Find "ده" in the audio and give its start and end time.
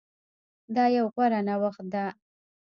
1.93-2.05